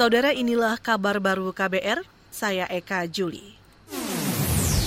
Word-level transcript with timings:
Saudara 0.00 0.32
inilah 0.32 0.80
kabar 0.80 1.20
baru 1.20 1.52
KBR, 1.52 2.00
saya 2.32 2.64
Eka 2.72 3.04
Juli. 3.04 3.52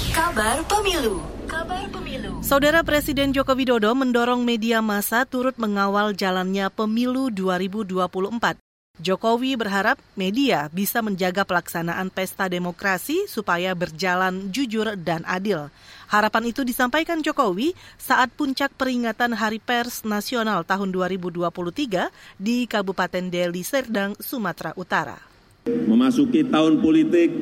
Kabar 0.09 0.65
Pemilu. 0.65 1.21
Kabar 1.45 1.85
Pemilu. 1.93 2.41
Saudara 2.41 2.81
Presiden 2.81 3.29
Joko 3.29 3.53
Widodo 3.53 3.93
mendorong 3.93 4.41
media 4.41 4.81
massa 4.81 5.21
turut 5.29 5.53
mengawal 5.61 6.17
jalannya 6.17 6.65
pemilu 6.73 7.29
2024. 7.29 8.57
Jokowi 9.01 9.57
berharap 9.57 9.97
media 10.13 10.69
bisa 10.69 11.01
menjaga 11.01 11.41
pelaksanaan 11.41 12.13
pesta 12.13 12.45
demokrasi 12.45 13.25
supaya 13.25 13.73
berjalan 13.73 14.53
jujur 14.53 14.93
dan 15.01 15.25
adil. 15.25 15.73
Harapan 16.13 16.53
itu 16.53 16.61
disampaikan 16.61 17.25
Jokowi 17.25 17.73
saat 17.97 18.29
puncak 18.37 18.69
peringatan 18.77 19.33
Hari 19.33 19.57
Pers 19.57 20.05
Nasional 20.05 20.61
tahun 20.61 20.93
2023 20.93 21.41
di 22.37 22.69
Kabupaten 22.69 23.33
Deli 23.33 23.65
Serdang, 23.65 24.13
Sumatera 24.21 24.77
Utara. 24.77 25.17
Memasuki 25.65 26.45
tahun 26.45 26.77
politik, 26.77 27.33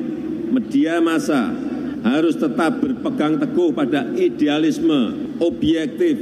media 0.56 1.04
massa 1.04 1.52
harus 2.00 2.32
tetap 2.40 2.80
berpegang 2.80 3.36
teguh 3.36 3.76
pada 3.76 4.08
idealisme, 4.16 5.36
objektif, 5.36 6.16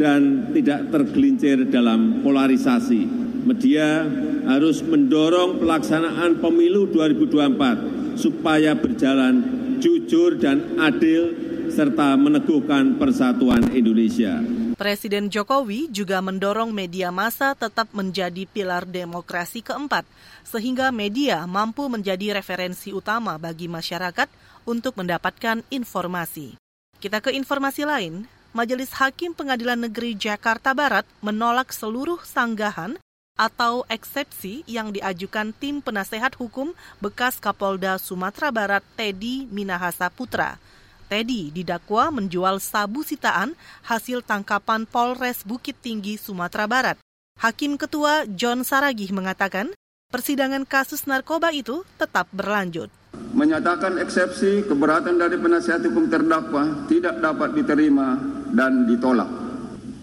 dan 0.00 0.48
tidak 0.56 0.88
tergelincir 0.88 1.68
dalam 1.68 2.24
polarisasi 2.24 3.20
media 3.44 4.04
harus 4.46 4.80
mendorong 4.84 5.60
pelaksanaan 5.60 6.38
pemilu 6.40 6.88
2024 6.92 8.16
supaya 8.20 8.76
berjalan 8.76 9.40
jujur 9.80 10.36
dan 10.36 10.76
adil 10.76 11.32
serta 11.70 12.18
meneguhkan 12.18 12.98
persatuan 12.98 13.70
Indonesia. 13.72 14.42
Presiden 14.74 15.28
Jokowi 15.28 15.92
juga 15.92 16.18
mendorong 16.24 16.72
media 16.72 17.12
massa 17.12 17.52
tetap 17.52 17.92
menjadi 17.92 18.48
pilar 18.48 18.88
demokrasi 18.88 19.60
keempat, 19.60 20.08
sehingga 20.42 20.88
media 20.88 21.44
mampu 21.44 21.86
menjadi 21.86 22.40
referensi 22.40 22.90
utama 22.90 23.36
bagi 23.36 23.68
masyarakat 23.68 24.28
untuk 24.64 24.96
mendapatkan 24.96 25.62
informasi. 25.68 26.56
Kita 26.96 27.20
ke 27.20 27.32
informasi 27.32 27.84
lain, 27.84 28.24
Majelis 28.50 28.96
Hakim 28.98 29.36
Pengadilan 29.36 29.78
Negeri 29.84 30.18
Jakarta 30.18 30.74
Barat 30.74 31.06
menolak 31.22 31.70
seluruh 31.70 32.18
sanggahan 32.24 32.98
atau 33.40 33.88
eksepsi 33.88 34.68
yang 34.68 34.92
diajukan 34.92 35.56
tim 35.56 35.80
penasehat 35.80 36.36
hukum 36.36 36.76
bekas 37.00 37.40
Kapolda 37.40 37.96
Sumatera 37.96 38.52
Barat 38.52 38.84
Teddy 39.00 39.48
Minahasa 39.48 40.12
Putra. 40.12 40.60
Teddy 41.08 41.48
didakwa 41.48 42.12
menjual 42.12 42.60
sabu 42.60 43.00
sitaan 43.00 43.56
hasil 43.88 44.20
tangkapan 44.20 44.84
Polres 44.84 45.40
Bukit 45.48 45.74
Tinggi 45.80 46.20
Sumatera 46.20 46.68
Barat. 46.68 47.00
Hakim 47.40 47.80
Ketua 47.80 48.28
John 48.28 48.60
Saragih 48.60 49.08
mengatakan, 49.16 49.72
persidangan 50.12 50.68
kasus 50.68 51.08
narkoba 51.08 51.48
itu 51.56 51.80
tetap 51.96 52.28
berlanjut. 52.36 52.92
Menyatakan 53.32 53.96
eksepsi 53.96 54.68
keberatan 54.68 55.16
dari 55.16 55.40
penasihat 55.40 55.80
hukum 55.88 56.12
terdakwa 56.12 56.84
tidak 56.92 57.16
dapat 57.24 57.56
diterima 57.56 58.20
dan 58.52 58.84
ditolak. 58.84 59.32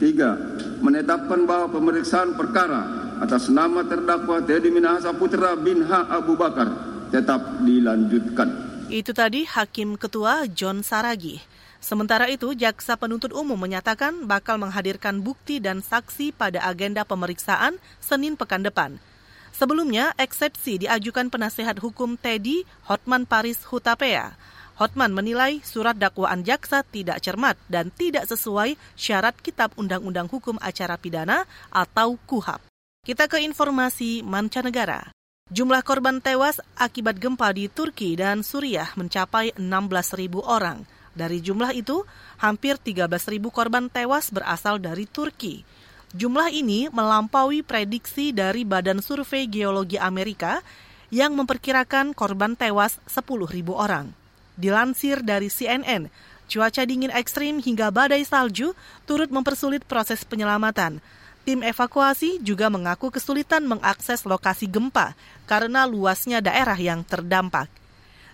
Tiga, 0.01 0.33
menetapkan 0.81 1.45
bahwa 1.45 1.69
pemeriksaan 1.73 2.33
perkara 2.33 2.96
atas 3.21 3.49
nama 3.49 3.81
terdakwa 3.85 4.41
Teddy 4.41 4.69
Minahasa 4.69 5.13
Putra 5.13 5.57
bin 5.57 5.85
H. 5.85 5.91
Abu 6.09 6.37
Bakar 6.37 6.69
tetap 7.09 7.63
dilanjutkan. 7.63 8.67
Itu 8.87 9.11
tadi 9.11 9.43
Hakim 9.43 9.99
Ketua 9.99 10.47
John 10.47 10.79
Saragi. 10.79 11.43
Sementara 11.77 12.25
itu, 12.31 12.57
Jaksa 12.57 12.97
Penuntut 12.97 13.35
Umum 13.35 13.59
menyatakan 13.59 14.25
bakal 14.25 14.57
menghadirkan 14.57 15.21
bukti 15.21 15.61
dan 15.61 15.85
saksi 15.85 16.33
pada 16.33 16.63
agenda 16.65 17.05
pemeriksaan 17.05 17.77
Senin 18.01 18.33
pekan 18.33 18.65
depan. 18.65 18.97
Sebelumnya, 19.53 20.13
eksepsi 20.17 20.81
diajukan 20.85 21.29
penasehat 21.29 21.81
hukum 21.81 22.17
Teddy 22.17 22.65
Hotman 22.89 23.25
Paris 23.25 23.61
Hutapea. 23.65 24.37
Hotman 24.77 25.09
menilai 25.09 25.57
surat 25.65 25.97
dakwaan 25.97 26.45
jaksa 26.45 26.85
tidak 26.85 27.17
cermat 27.25 27.57
dan 27.65 27.89
tidak 27.89 28.29
sesuai 28.29 28.77
syarat 28.93 29.33
Kitab 29.41 29.73
Undang-Undang 29.73 30.29
Hukum 30.29 30.61
Acara 30.61 31.01
Pidana 31.01 31.49
atau 31.73 32.21
KUHAP. 32.29 32.76
Kita 33.07 33.31
ke 33.31 33.39
informasi 33.39 34.19
mancanegara. 34.19 35.15
Jumlah 35.47 35.79
korban 35.87 36.19
tewas 36.19 36.59
akibat 36.75 37.15
gempa 37.15 37.55
di 37.55 37.71
Turki 37.71 38.19
dan 38.19 38.43
Suriah 38.43 38.91
mencapai 38.99 39.55
16.000 39.55 40.43
orang. 40.43 40.83
Dari 41.15 41.39
jumlah 41.39 41.71
itu, 41.71 42.03
hampir 42.35 42.75
13.000 42.75 43.39
korban 43.47 43.87
tewas 43.87 44.27
berasal 44.27 44.83
dari 44.83 45.07
Turki. 45.07 45.63
Jumlah 46.19 46.51
ini 46.51 46.91
melampaui 46.91 47.63
prediksi 47.63 48.35
dari 48.35 48.67
Badan 48.67 48.99
Survei 48.99 49.47
Geologi 49.47 49.95
Amerika 49.95 50.59
yang 51.07 51.31
memperkirakan 51.39 52.11
korban 52.11 52.59
tewas 52.59 52.99
10.000 53.07 53.23
orang. 53.71 54.11
Dilansir 54.59 55.23
dari 55.23 55.47
CNN, 55.47 56.11
cuaca 56.51 56.83
dingin 56.83 57.15
ekstrim 57.15 57.63
hingga 57.63 57.87
badai 57.87 58.27
salju 58.27 58.75
turut 59.07 59.31
mempersulit 59.31 59.87
proses 59.87 60.27
penyelamatan. 60.27 60.99
Tim 61.47 61.63
evakuasi 61.63 62.43
juga 62.43 62.67
mengaku 62.67 63.07
kesulitan 63.07 63.63
mengakses 63.63 64.27
lokasi 64.27 64.67
gempa 64.67 65.15
karena 65.47 65.87
luasnya 65.87 66.43
daerah 66.43 66.75
yang 66.75 67.07
terdampak. 67.07 67.71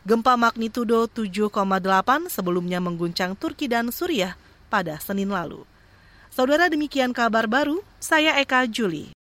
Gempa 0.01 0.33
magnitudo 0.33 1.05
7,8 1.05 1.53
sebelumnya 2.33 2.81
mengguncang 2.81 3.37
Turki 3.37 3.69
dan 3.69 3.93
Suriah 3.93 4.33
pada 4.65 4.97
Senin 4.97 5.29
lalu. 5.29 5.61
Saudara 6.33 6.65
demikian 6.73 7.13
kabar 7.13 7.45
baru, 7.45 7.85
saya 8.01 8.33
Eka 8.41 8.65
Juli. 8.65 9.13